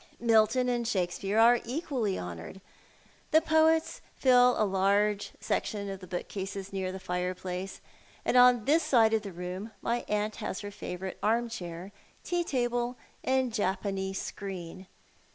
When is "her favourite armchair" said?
10.61-11.91